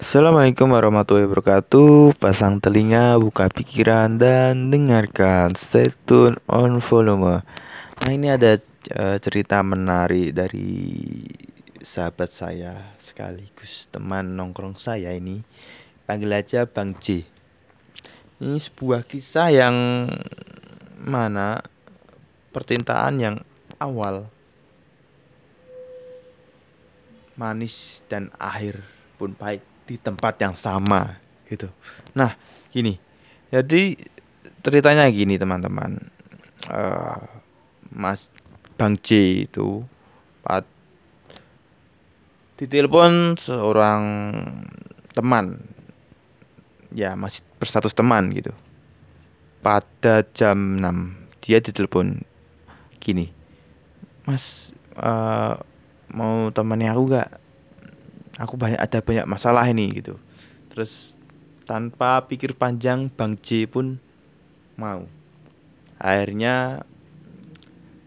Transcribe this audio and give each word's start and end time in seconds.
Assalamualaikum 0.00 0.72
warahmatullahi 0.72 1.28
wabarakatuh. 1.28 2.16
Pasang 2.16 2.56
telinga, 2.56 3.20
buka 3.20 3.52
pikiran, 3.52 4.16
dan 4.16 4.72
dengarkan 4.72 5.52
Stay 5.60 5.92
tune 6.08 6.40
on 6.48 6.80
volume. 6.80 7.44
Nah 8.00 8.08
ini 8.08 8.32
ada 8.32 8.56
uh, 8.96 9.20
cerita 9.20 9.60
menarik 9.60 10.32
dari 10.32 10.80
sahabat 11.84 12.32
saya 12.32 12.96
Sekaligus 12.96 13.92
teman 13.92 14.40
nongkrong 14.40 14.80
saya 14.80 15.12
ini. 15.12 15.44
Panggil 16.08 16.32
aja 16.32 16.64
Bang 16.64 16.96
J. 16.96 17.28
Ini 18.40 18.56
sebuah 18.56 19.04
kisah 19.04 19.52
yang 19.52 20.08
mana 20.96 21.60
percintaan 22.56 23.20
yang 23.20 23.36
awal 23.76 24.32
Manis 27.36 28.00
dan 28.08 28.32
akhir 28.40 28.80
pun 29.20 29.36
baik 29.36 29.69
di 29.90 29.98
tempat 29.98 30.38
yang 30.38 30.54
sama 30.54 31.18
gitu. 31.50 31.66
Nah, 32.14 32.38
gini. 32.70 32.94
Jadi 33.50 33.98
ceritanya 34.62 35.10
gini 35.10 35.34
teman-teman. 35.34 35.98
Uh, 36.70 37.18
Mas 37.90 38.22
Bang 38.78 38.94
C 39.02 39.42
itu 39.50 39.82
pat 40.46 40.62
ditelepon 42.54 43.34
seorang 43.40 44.02
teman 45.10 45.58
ya 46.94 47.18
masih 47.18 47.42
berstatus 47.58 47.96
teman 47.96 48.30
gitu 48.36 48.52
pada 49.64 50.22
jam 50.36 50.76
6 50.76 51.40
dia 51.40 51.58
ditelepon 51.64 52.20
gini 53.00 53.32
mas 54.28 54.76
uh, 55.00 55.56
mau 56.12 56.52
temannya 56.52 56.92
aku 56.92 57.02
gak 57.16 57.40
aku 58.40 58.56
banyak 58.56 58.80
ada 58.80 59.04
banyak 59.04 59.28
masalah 59.28 59.68
ini 59.68 59.92
gitu. 60.00 60.16
Terus 60.72 61.12
tanpa 61.68 62.24
pikir 62.24 62.56
panjang 62.56 63.12
Bang 63.12 63.36
J 63.36 63.68
pun 63.68 64.00
mau. 64.80 65.04
Akhirnya 66.00 66.80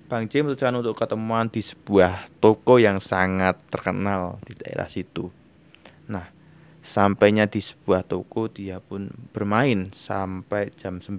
Bang 0.10 0.26
J 0.26 0.42
memutuskan 0.42 0.74
untuk 0.82 0.98
ketemuan 0.98 1.54
di 1.54 1.62
sebuah 1.62 2.34
toko 2.42 2.82
yang 2.82 2.98
sangat 2.98 3.62
terkenal 3.70 4.42
di 4.42 4.58
daerah 4.58 4.90
situ. 4.90 5.30
Nah 6.10 6.26
sampainya 6.82 7.46
di 7.46 7.62
sebuah 7.62 8.04
toko 8.04 8.50
dia 8.50 8.82
pun 8.82 9.08
bermain 9.32 9.94
sampai 9.96 10.76
jam 10.76 11.00
9 11.00 11.16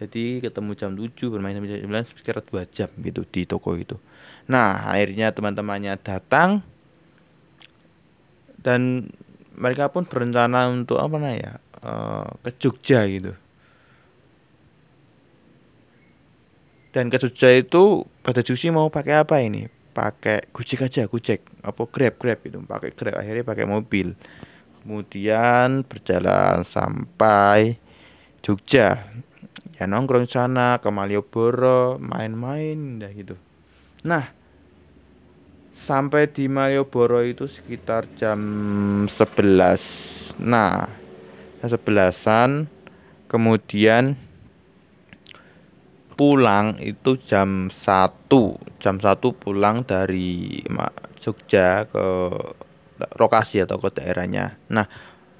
jadi 0.00 0.40
ketemu 0.40 0.70
jam 0.80 0.96
7 0.96 1.12
bermain 1.28 1.52
sampai 1.52 1.76
jam 1.76 1.92
9 1.92 2.08
sekitar 2.08 2.40
2 2.40 2.64
jam 2.72 2.88
gitu 3.04 3.28
di 3.28 3.44
toko 3.44 3.76
itu. 3.76 4.00
Nah 4.48 4.88
akhirnya 4.88 5.28
teman-temannya 5.28 6.00
datang 6.00 6.64
dan 8.60 9.10
mereka 9.56 9.92
pun 9.92 10.08
berencana 10.08 10.72
untuk 10.72 11.00
apa 11.00 11.16
namanya 11.20 11.36
ya 11.36 11.54
ke 12.44 12.50
Jogja 12.60 13.04
gitu. 13.08 13.32
Dan 16.90 17.06
ke 17.06 17.22
Jogja 17.22 17.54
itu 17.54 18.02
pada 18.26 18.42
Jusi 18.42 18.68
mau 18.72 18.90
pakai 18.90 19.22
apa 19.22 19.38
ini? 19.40 19.68
Pakai 19.94 20.50
Gojek 20.50 20.86
aja 20.86 21.06
Gojek. 21.06 21.44
Apa 21.62 21.86
Grab 21.86 22.18
Grab 22.18 22.40
itu 22.42 22.58
pakai 22.62 22.90
Grab 22.96 23.20
akhirnya 23.20 23.44
pakai 23.46 23.66
mobil. 23.68 24.16
Kemudian 24.82 25.84
berjalan 25.86 26.64
sampai 26.64 27.76
Jogja. 28.40 29.06
Ya 29.76 29.84
nongkrong 29.88 30.28
sana 30.28 30.80
ke 30.80 30.88
Malioboro 30.92 31.96
main-main 32.00 33.00
dah 33.00 33.12
gitu. 33.12 33.36
Nah 34.04 34.32
sampai 35.80 36.28
di 36.28 36.44
Malioboro 36.44 37.24
itu 37.24 37.48
sekitar 37.48 38.04
jam 38.12 38.40
11 39.08 40.36
nah 40.36 40.92
sebelasan. 41.64 42.68
Kemudian 43.30 44.18
pulang 46.18 46.76
itu 46.82 47.14
jam 47.16 47.70
1 47.70 48.26
jam 48.82 48.96
1 48.98 49.06
pulang 49.38 49.86
dari 49.86 50.60
Jogja 51.16 51.86
ke 51.86 52.06
lokasi 53.16 53.64
atau 53.64 53.78
ke 53.78 53.88
daerahnya. 53.94 54.58
Nah 54.68 54.84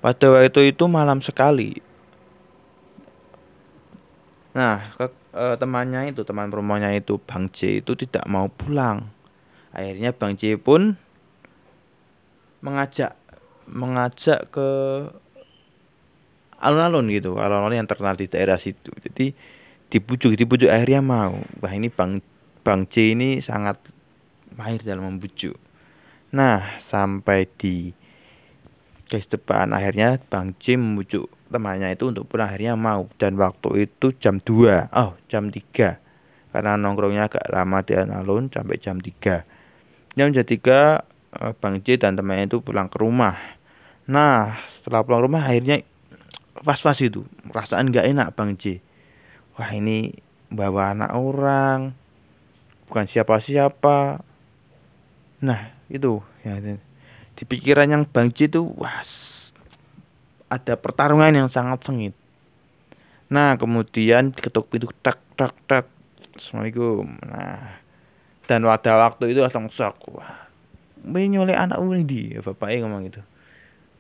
pada 0.01 0.27
waktu 0.33 0.73
itu 0.73 0.87
malam 0.87 1.21
sekali. 1.21 1.83
Nah 4.55 4.95
ke, 4.95 5.11
eh, 5.35 5.57
temannya 5.59 6.15
itu 6.15 6.23
teman 6.23 6.49
rumahnya 6.49 6.95
itu 6.95 7.19
Bang 7.19 7.51
C 7.51 7.83
itu 7.83 7.99
tidak 7.99 8.25
mau 8.31 8.47
pulang 8.47 9.20
akhirnya 9.71 10.11
Bang 10.15 10.35
C 10.35 10.59
pun 10.59 10.99
mengajak 12.61 13.17
mengajak 13.71 14.51
ke 14.51 14.69
alun-alun 16.61 17.09
gitu 17.09 17.39
alun-alun 17.41 17.81
yang 17.81 17.89
terkenal 17.89 18.15
di 18.19 18.29
daerah 18.29 18.61
situ. 18.61 18.93
Jadi 19.01 19.33
dibujuk 19.91 20.37
dibujuk 20.37 20.69
akhirnya 20.69 21.01
mau. 21.01 21.41
Wah 21.63 21.73
ini 21.73 21.89
Bang 21.89 22.21
Bang 22.61 22.87
C 22.91 23.17
ini 23.17 23.41
sangat 23.41 23.81
mahir 24.55 24.85
dalam 24.85 25.17
membujuk. 25.17 25.57
Nah 26.37 26.79
sampai 26.79 27.49
di 27.57 27.97
guys 29.11 29.27
depan 29.27 29.73
akhirnya 29.73 30.21
Bang 30.31 30.55
C 30.61 30.77
membujuk 30.77 31.33
temannya 31.51 31.97
itu 31.97 32.13
untuk 32.13 32.29
pulang 32.29 32.53
akhirnya 32.53 32.77
mau. 32.77 33.09
Dan 33.17 33.41
waktu 33.41 33.89
itu 33.89 34.13
jam 34.19 34.39
2 34.43 34.93
oh 34.93 35.17
jam 35.31 35.49
3 35.49 36.11
karena 36.51 36.75
nongkrongnya 36.75 37.31
agak 37.31 37.47
lama 37.47 37.79
di 37.87 37.95
alun 37.95 38.51
sampai 38.51 38.77
jam 38.83 38.99
3 38.99 39.60
Jam 40.19 40.35
tiga 40.35 41.07
eh, 41.39 41.53
Bang 41.59 41.83
J 41.83 42.01
dan 42.03 42.19
temannya 42.19 42.51
itu 42.51 42.59
pulang 42.59 42.91
ke 42.91 42.99
rumah. 42.99 43.39
Nah, 44.11 44.59
setelah 44.67 45.07
pulang 45.07 45.23
rumah 45.31 45.47
akhirnya 45.47 45.87
pas-pas 46.61 46.99
itu 47.01 47.25
perasaan 47.49 47.89
nggak 47.89 48.07
enak 48.11 48.29
Bang 48.35 48.59
J. 48.59 48.83
Wah 49.57 49.71
ini 49.73 50.19
bawa 50.51 50.93
anak 50.93 51.15
orang, 51.15 51.95
bukan 52.91 53.07
siapa-siapa. 53.07 54.21
Nah 55.41 55.61
itu 55.89 56.21
ya 56.45 56.59
di 56.61 57.43
pikiran 57.47 57.89
yang 57.89 58.03
Bang 58.05 58.35
J 58.35 58.51
itu 58.51 58.67
wah 58.77 59.01
ada 60.51 60.75
pertarungan 60.75 61.33
yang 61.33 61.49
sangat 61.49 61.87
sengit. 61.87 62.15
Nah 63.31 63.55
kemudian 63.57 64.35
ketuk 64.35 64.69
pintu 64.69 64.91
tak 65.01 65.23
tak 65.39 65.55
tak 65.65 65.87
Assalamualaikum. 66.37 67.17
Nah 67.25 67.80
dan 68.51 68.67
pada 68.67 68.99
waktu 68.99 69.31
itu 69.31 69.47
langsung 69.47 69.71
shock 69.71 70.11
wah 70.11 70.51
nyolek 71.07 71.55
anak 71.55 71.79
di 72.03 72.35
bapaknya 72.43 72.83
ngomong 72.83 73.07
itu 73.07 73.23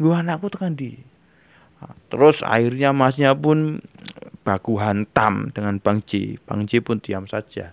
gua 0.02 0.26
anakku 0.26 0.50
tekan 0.50 0.74
di 0.74 0.98
terus 2.10 2.42
akhirnya 2.42 2.90
masnya 2.90 3.30
pun 3.38 3.78
baku 4.44 4.80
hantam 4.80 5.52
dengan 5.52 5.78
Bang 5.80 6.02
J. 6.04 6.40
Bang 6.44 6.64
J 6.68 6.82
pun 6.84 6.98
diam 7.00 7.28
saja. 7.28 7.72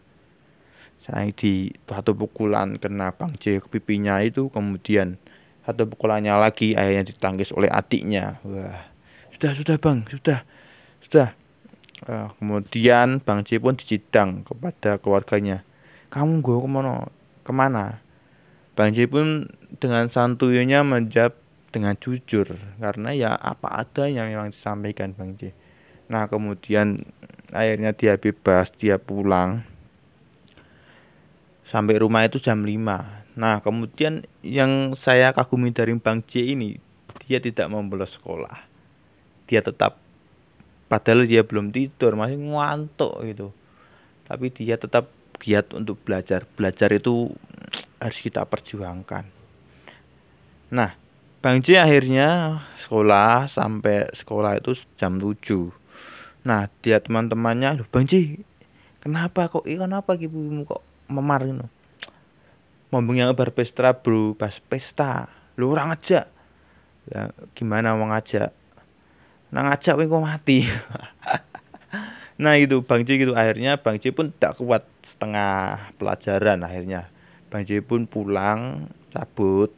Saya 1.04 1.32
di 1.32 1.72
satu 1.88 2.12
pukulan 2.12 2.76
kena 2.80 3.16
Bang 3.16 3.40
J 3.40 3.64
ke 3.64 3.68
pipinya 3.68 4.20
itu 4.20 4.52
kemudian 4.52 5.16
satu 5.64 5.88
pukulannya 5.88 6.36
lagi 6.36 6.76
akhirnya 6.76 7.08
ditangkis 7.08 7.56
oleh 7.56 7.72
adiknya. 7.72 8.40
Wah 8.44 8.92
sudah 9.36 9.52
sudah 9.56 9.76
bang 9.80 10.08
sudah 10.08 10.40
sudah. 11.04 11.30
Uh, 12.06 12.30
kemudian 12.38 13.18
Bang 13.26 13.42
J 13.42 13.58
pun 13.58 13.74
dicidang 13.74 14.46
kepada 14.46 15.02
keluarganya 15.02 15.66
kamu 16.08 16.40
gue 16.40 16.58
ke 16.64 16.70
mana? 16.70 16.94
Ke 17.44 17.52
mana? 17.52 17.86
Bang 18.78 18.94
J 18.94 19.10
pun 19.10 19.50
dengan 19.82 20.06
santuynya 20.14 20.86
menjawab 20.86 21.34
dengan 21.74 21.98
jujur 21.98 22.56
karena 22.80 23.10
ya 23.12 23.32
apa 23.34 23.84
ada 23.84 24.06
yang 24.06 24.30
memang 24.32 24.54
disampaikan 24.54 25.12
Bang 25.18 25.36
J 25.36 25.52
nah 26.08 26.32
kemudian 26.32 27.04
akhirnya 27.52 27.92
dia 27.92 28.16
bebas 28.16 28.72
dia 28.78 28.96
pulang. 28.96 29.66
Sampai 31.68 32.00
rumah 32.00 32.24
itu 32.24 32.40
jam 32.40 32.64
5 32.64 33.36
nah 33.36 33.60
kemudian 33.66 34.24
yang 34.46 34.94
saya 34.94 35.34
kagumi 35.34 35.74
dari 35.74 35.98
Bang 35.98 36.22
J 36.24 36.54
ini 36.54 36.78
dia 37.26 37.42
tidak 37.42 37.68
membolos 37.68 38.16
sekolah. 38.16 38.62
Dia 39.50 39.66
tetap 39.66 40.00
padahal 40.88 41.28
dia 41.28 41.44
belum 41.44 41.74
tidur 41.74 42.14
masih 42.14 42.40
ngantuk 42.40 43.26
gitu. 43.26 43.52
Tapi 44.30 44.54
dia 44.54 44.78
tetap 44.78 45.12
giat 45.40 45.74
untuk 45.74 46.02
belajar. 46.04 46.46
Belajar 46.58 46.94
itu 46.94 47.34
harus 47.98 48.20
kita 48.22 48.46
perjuangkan. 48.46 49.26
Nah, 50.74 50.94
Bang 51.40 51.64
J 51.64 51.80
akhirnya 51.80 52.62
sekolah 52.84 53.48
sampai 53.48 54.12
sekolah 54.12 54.60
itu 54.60 54.76
jam 55.00 55.22
7. 55.22 55.72
Nah, 56.44 56.68
dia 56.84 57.00
teman-temannya, 57.00 57.88
Bang 57.88 58.10
J, 58.10 58.42
kenapa 59.00 59.48
kok 59.48 59.64
iya 59.64 59.88
kenapa 59.88 60.20
ibumu 60.20 60.68
kok 60.68 60.84
memar 61.08 61.48
itu? 61.48 61.68
Ngomongnya 62.92 63.32
berpesta 63.36 63.92
bro, 63.92 64.36
pas 64.36 64.60
pesta. 64.64 65.28
Lu 65.60 65.72
orang 65.72 65.92
aja. 65.92 66.28
Ya, 67.08 67.32
gimana 67.56 67.96
mau 67.96 68.12
ngajak? 68.12 68.52
Nah 69.52 69.62
ngajak 69.72 69.96
kok 69.96 70.24
mati. 70.24 70.68
Nah 72.38 72.54
itu 72.58 72.86
Bang 72.86 73.06
C 73.06 73.18
gitu. 73.18 73.34
Akhirnya 73.34 73.82
Bang 73.82 73.98
C 73.98 74.14
pun 74.14 74.30
tak 74.34 74.62
kuat 74.62 74.86
setengah 75.02 75.90
pelajaran 75.98 76.62
akhirnya. 76.62 77.10
Bang 77.50 77.66
C 77.66 77.82
pun 77.82 78.06
pulang 78.06 78.90
cabut. 79.14 79.74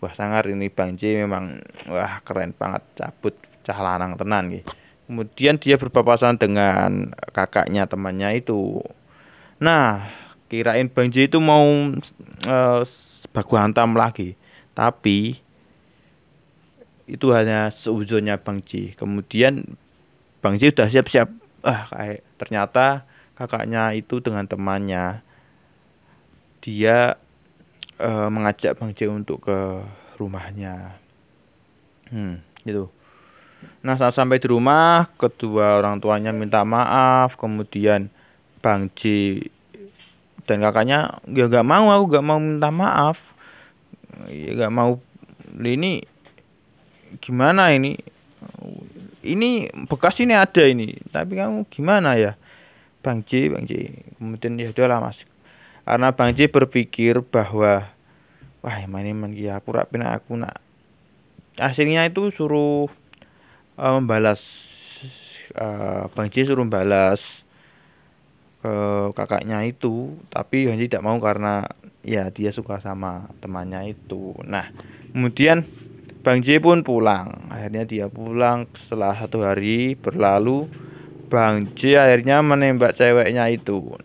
Wah 0.00 0.12
sangar 0.16 0.48
ini 0.48 0.68
Bang 0.72 0.96
J 1.00 1.24
memang 1.24 1.60
wah 1.88 2.20
keren 2.24 2.52
banget. 2.56 2.84
Cabut 2.96 3.34
cah 3.64 3.80
lanang 3.80 4.16
tenan 4.16 4.48
gitu 4.48 4.72
kemudian 5.10 5.58
dia 5.58 5.74
berpapasan 5.74 6.38
dengan 6.38 7.10
kakaknya 7.34 7.90
temannya 7.90 8.38
itu. 8.38 8.78
Nah 9.58 10.06
kirain 10.46 10.86
Bang 10.86 11.10
J 11.10 11.26
itu 11.26 11.42
mau 11.42 11.66
uh, 12.46 12.80
baku 13.34 13.58
hantam 13.58 13.98
lagi. 13.98 14.38
Tapi 14.70 15.34
itu 17.10 17.26
hanya 17.34 17.74
seujurnya 17.74 18.38
Bang 18.38 18.62
J. 18.62 18.94
Kemudian 18.94 19.74
Bang 20.38 20.62
J 20.62 20.70
udah 20.70 20.86
siap-siap 20.86 21.26
ah 21.66 21.88
kayak 21.92 22.24
ternyata 22.40 23.04
kakaknya 23.36 23.96
itu 23.96 24.20
dengan 24.20 24.44
temannya 24.44 25.24
dia 26.60 27.16
uh, 28.00 28.28
mengajak 28.28 28.76
Bang 28.76 28.92
J 28.92 29.08
untuk 29.08 29.48
ke 29.48 29.58
rumahnya. 30.20 31.00
Hmm, 32.12 32.44
gitu. 32.68 32.92
Nah, 33.80 33.96
saat 33.96 34.16
sampai 34.16 34.40
di 34.40 34.48
rumah, 34.48 35.08
kedua 35.16 35.80
orang 35.80 36.00
tuanya 36.00 36.32
minta 36.32 36.64
maaf, 36.64 37.36
kemudian 37.36 38.12
Bang 38.60 38.92
J 38.92 39.40
dan 40.44 40.60
kakaknya 40.60 41.22
ya 41.30 41.46
gak 41.46 41.64
mau, 41.64 41.94
aku 41.94 42.04
gak 42.12 42.26
mau 42.26 42.40
minta 42.42 42.68
maaf. 42.68 43.32
Ya 44.28 44.52
gak 44.56 44.72
mau. 44.74 45.00
Ini 45.56 46.04
gimana 47.22 47.72
ini? 47.72 47.96
Ini 49.20 49.68
bekas 49.84 50.16
ini 50.24 50.32
ada 50.32 50.64
ini, 50.64 50.96
tapi 51.12 51.36
kamu 51.36 51.68
gimana 51.68 52.16
ya? 52.16 52.40
Bang 53.04 53.20
J, 53.24 53.52
Bang 53.52 53.68
J. 53.68 54.00
Kemudian 54.16 54.56
ya 54.56 54.72
udahlah 54.72 55.00
Mas, 55.00 55.28
karena 55.84 56.08
Bang 56.12 56.32
J 56.32 56.48
berpikir 56.48 57.20
bahwa 57.24 57.92
wah 58.60 58.76
ini 58.80 59.12
man 59.16 59.32
ya 59.32 59.60
aku 59.60 59.76
rapin 59.76 60.04
aku 60.04 60.36
nak. 60.36 60.60
Akhirnya 61.60 62.08
itu 62.08 62.32
suruh 62.32 62.88
uh, 63.76 63.92
membalas 64.00 64.40
uh, 65.56 66.08
Bang 66.12 66.32
J 66.32 66.48
suruh 66.48 66.64
balas 66.64 67.44
ke 68.60 68.72
kakaknya 69.16 69.64
itu. 69.68 70.16
Tapi 70.32 70.68
Bang 70.68 70.80
J 70.80 70.88
tidak 70.88 71.04
mau 71.04 71.20
karena 71.20 71.68
ya 72.00 72.32
dia 72.32 72.52
suka 72.52 72.80
sama 72.80 73.28
temannya 73.44 73.92
itu. 73.96 74.36
Nah 74.44 74.72
kemudian 75.12 75.68
Bang 76.20 76.44
J 76.44 76.60
pun 76.60 76.84
pulang. 76.84 77.48
Akhirnya 77.48 77.88
dia 77.88 78.06
pulang 78.12 78.68
setelah 78.76 79.16
satu 79.16 79.40
hari 79.40 79.96
berlalu. 79.96 80.68
Bang 81.32 81.72
J 81.72 81.96
akhirnya 81.96 82.44
menembak 82.44 82.92
ceweknya 82.92 83.48
itu. 83.48 83.96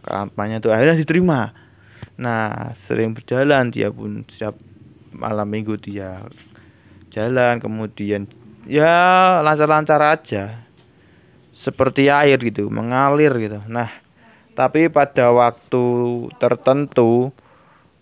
Kampanye 0.00 0.64
itu 0.64 0.72
akhirnya 0.72 0.96
diterima. 0.96 1.52
Nah 2.16 2.72
sering 2.80 3.12
berjalan. 3.12 3.68
Dia 3.68 3.92
pun 3.92 4.24
setiap 4.24 4.56
malam 5.12 5.44
minggu 5.52 5.76
dia 5.76 6.24
jalan. 7.12 7.60
Kemudian 7.60 8.24
ya 8.64 9.44
lancar-lancar 9.44 10.00
aja. 10.00 10.64
Seperti 11.52 12.08
air 12.08 12.40
gitu 12.40 12.72
mengalir 12.72 13.36
gitu. 13.36 13.60
Nah 13.68 13.92
tapi 14.56 14.88
pada 14.88 15.28
waktu 15.28 15.84
tertentu 16.40 17.36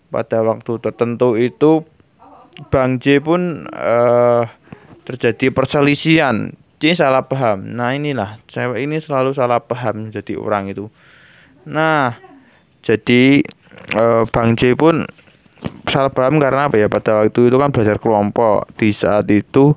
pada 0.07 0.41
waktu 0.47 0.71
tertentu 0.79 1.35
itu 1.35 1.83
Bang 2.67 2.99
J 2.99 3.23
pun 3.23 3.63
uh, 3.71 4.43
terjadi 5.07 5.49
perselisihan. 5.55 6.51
J 6.79 6.95
salah 6.95 7.27
paham. 7.27 7.75
Nah 7.75 7.95
inilah. 7.95 8.39
Cewek 8.47 8.83
ini 8.83 8.99
selalu 9.03 9.35
salah 9.35 9.59
paham 9.59 10.11
jadi 10.11 10.39
orang 10.39 10.71
itu. 10.71 10.87
Nah, 11.67 12.15
jadi 12.79 13.43
eh, 13.99 14.23
Bang 14.31 14.55
J 14.55 14.79
pun 14.79 15.03
salah 15.91 16.07
paham 16.07 16.39
karena 16.39 16.71
apa 16.71 16.79
ya? 16.79 16.87
Pada 16.87 17.19
waktu 17.19 17.51
itu 17.51 17.57
kan 17.59 17.75
belajar 17.75 17.99
kelompok. 17.99 18.71
Di 18.79 18.95
saat 18.95 19.27
itu 19.27 19.75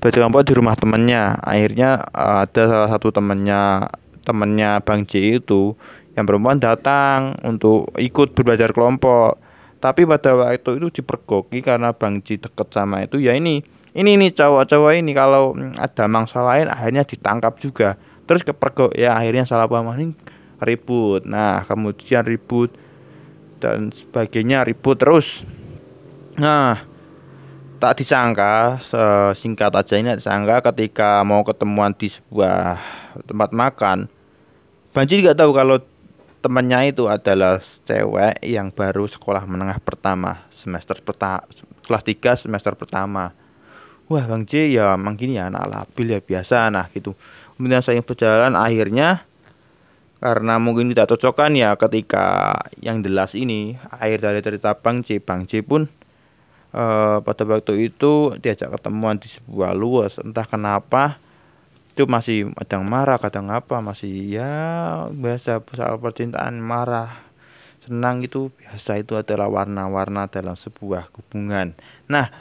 belajar 0.00 0.24
kelompok 0.24 0.42
di 0.48 0.52
rumah 0.56 0.74
temennya 0.74 1.36
akhirnya 1.44 1.90
eh, 2.10 2.36
ada 2.48 2.62
salah 2.64 2.88
satu 2.88 3.12
temennya 3.12 3.92
temennya 4.24 4.80
Bang 4.82 5.04
J 5.04 5.42
itu 5.42 5.76
yang 6.16 6.24
perempuan 6.24 6.60
datang 6.60 7.36
untuk 7.44 7.92
ikut 8.00 8.32
belajar 8.32 8.72
kelompok 8.72 9.41
tapi 9.82 10.06
pada 10.06 10.38
waktu 10.38 10.78
itu 10.78 11.02
dipergoki 11.02 11.58
karena 11.58 11.90
Bang 11.90 12.22
J 12.22 12.38
deket 12.38 12.70
sama 12.70 13.02
itu 13.02 13.18
ya 13.18 13.34
ini 13.34 13.66
ini 13.98 14.14
nih 14.14 14.30
cowok-cowok 14.30 14.92
ini 14.94 15.10
kalau 15.10 15.58
ada 15.74 16.06
mangsa 16.06 16.38
lain 16.38 16.70
akhirnya 16.70 17.02
ditangkap 17.02 17.58
juga. 17.58 17.98
Terus 18.24 18.46
kepergok 18.46 18.94
ya 18.94 19.18
akhirnya 19.18 19.42
salah 19.42 19.66
paham 19.66 19.90
ini 19.98 20.14
ribut. 20.62 21.26
Nah 21.26 21.66
kemudian 21.66 22.22
ribut 22.22 22.70
dan 23.58 23.90
sebagainya 23.90 24.62
ribut 24.62 25.02
terus. 25.02 25.42
Nah 26.38 26.86
tak 27.82 27.98
disangka 27.98 28.78
singkat 29.34 29.74
aja 29.74 29.98
ini 29.98 30.14
disangka 30.14 30.62
ketika 30.70 31.26
mau 31.26 31.42
ketemuan 31.42 31.90
di 31.98 32.06
sebuah 32.06 32.78
tempat 33.26 33.50
makan 33.50 34.06
Banji 34.92 35.24
juga 35.24 35.32
tahu 35.32 35.56
kalau 35.56 35.80
temannya 36.42 36.90
itu 36.90 37.06
adalah 37.06 37.62
cewek 37.62 38.42
yang 38.42 38.74
baru 38.74 39.06
sekolah 39.06 39.46
menengah 39.46 39.78
pertama 39.78 40.42
semester 40.50 40.98
pertama 40.98 41.46
kelas 41.86 42.02
3 42.02 42.42
semester 42.42 42.74
pertama. 42.74 43.30
Wah 44.10 44.24
Bang 44.26 44.44
J 44.44 44.74
ya 44.74 44.98
emang 44.98 45.14
gini 45.14 45.38
ya 45.38 45.48
anak 45.48 45.70
labil 45.70 46.18
ya 46.18 46.20
biasa 46.20 46.68
nah 46.68 46.90
gitu. 46.90 47.14
Kemudian 47.54 47.80
saya 47.80 48.02
berjalan 48.02 48.58
akhirnya 48.58 49.22
karena 50.22 50.58
mungkin 50.58 50.90
tidak 50.90 51.14
cocokkan 51.14 51.54
ya 51.58 51.74
ketika 51.74 52.58
yang 52.78 53.02
jelas 53.02 53.34
ini 53.34 53.74
air 53.98 54.22
dari 54.22 54.38
cerita 54.42 54.74
Bang 54.78 55.02
C 55.02 55.18
Bang 55.18 55.46
C 55.46 55.62
pun 55.62 55.90
uh, 56.74 57.18
pada 57.22 57.42
waktu 57.46 57.90
itu 57.90 58.34
diajak 58.38 58.70
ketemuan 58.78 59.18
di 59.18 59.30
sebuah 59.30 59.74
luas 59.74 60.18
entah 60.22 60.46
kenapa 60.46 61.18
itu 61.92 62.08
masih 62.08 62.48
kadang 62.56 62.88
marah 62.88 63.20
kadang 63.20 63.52
apa 63.52 63.84
masih 63.84 64.32
ya 64.32 64.48
biasa 65.12 65.60
soal 65.76 66.00
percintaan 66.00 66.56
marah 66.56 67.20
senang 67.84 68.24
itu 68.24 68.48
biasa 68.56 69.04
itu 69.04 69.20
adalah 69.20 69.52
warna-warna 69.52 70.24
dalam 70.30 70.54
sebuah 70.56 71.12
hubungan. 71.12 71.76
Nah 72.08 72.32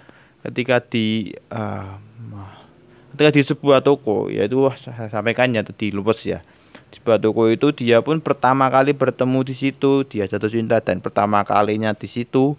ketika 0.47 0.79
di 0.79 1.35
uh, 1.51 1.99
ketika 3.11 3.31
di 3.35 3.43
sebuah 3.43 3.83
toko 3.83 4.31
yaitu 4.31 4.71
saya 4.79 5.11
sampaikan 5.11 5.51
ya 5.51 5.67
tadi 5.67 5.91
lupas 5.91 6.23
ya. 6.23 6.39
Di 6.91 6.99
Batuko 6.99 7.47
itu 7.47 7.71
dia 7.71 8.03
pun 8.03 8.19
pertama 8.19 8.67
kali 8.67 8.91
bertemu 8.91 9.47
di 9.47 9.55
situ 9.55 10.03
dia 10.07 10.27
jatuh 10.27 10.51
cinta 10.51 10.83
dan 10.83 10.99
pertama 10.99 11.39
kalinya 11.47 11.95
di 11.95 12.07
situ 12.07 12.57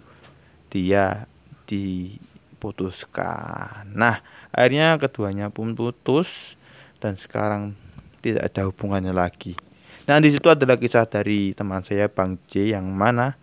dia 0.69 1.27
diputuskan. 1.69 3.93
Nah 3.93 4.21
akhirnya 4.53 4.97
keduanya 5.01 5.49
pun 5.53 5.75
putus 5.77 6.57
dan 7.03 7.19
sekarang 7.19 7.75
tidak 8.23 8.47
ada 8.47 8.71
hubungannya 8.71 9.11
lagi. 9.11 9.59
Nah 10.07 10.23
di 10.23 10.31
situ 10.31 10.47
adalah 10.47 10.79
kisah 10.79 11.03
dari 11.03 11.51
teman 11.51 11.83
saya 11.83 12.07
Bang 12.07 12.39
J 12.47 12.79
yang 12.79 12.87
mana 12.87 13.35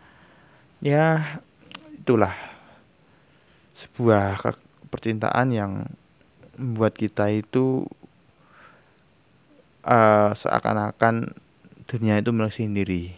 ya 0.81 1.37
itulah 1.93 2.33
sebuah 3.77 4.41
percintaan 4.89 5.53
yang 5.53 5.85
membuat 6.57 6.97
kita 6.97 7.29
itu 7.29 7.85
uh, 9.85 10.33
seakan-akan 10.33 11.37
dunia 11.85 12.17
itu 12.17 12.33
milik 12.33 12.57
sendiri. 12.57 13.13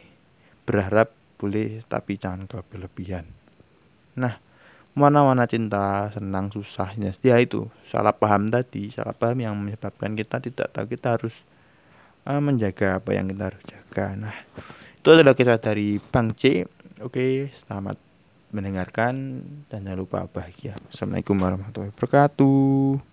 Berharap 0.67 1.15
boleh 1.39 1.87
tapi 1.87 2.19
jangan 2.19 2.51
kelebihan. 2.51 3.27
Nah 4.19 4.39
mana-mana 4.93 5.49
cinta 5.49 6.13
senang 6.13 6.53
susahnya. 6.53 7.17
Ya 7.25 7.41
itu. 7.41 7.69
Salah 7.89 8.13
paham 8.13 8.49
tadi. 8.53 8.93
Salah 8.93 9.17
paham 9.17 9.41
yang 9.41 9.55
menyebabkan 9.57 10.13
kita 10.17 10.41
tidak 10.41 10.69
tahu 10.73 10.87
kita 10.89 11.17
harus 11.17 11.35
uh, 12.29 12.41
menjaga 12.41 13.01
apa 13.01 13.11
yang 13.17 13.29
kita 13.29 13.53
harus 13.53 13.63
jaga. 13.65 14.07
Nah 14.17 14.37
itu 15.01 15.09
adalah 15.09 15.35
kisah 15.35 15.59
dari 15.59 15.99
Bang 15.99 16.37
C. 16.37 16.67
Oke 17.03 17.51
selamat 17.67 17.99
mendengarkan 18.53 19.43
dan 19.73 19.89
jangan 19.89 19.99
lupa 19.99 20.29
bahagia. 20.29 20.77
Assalamualaikum 20.93 21.41
warahmatullahi 21.41 21.93
wabarakatuh 21.97 23.12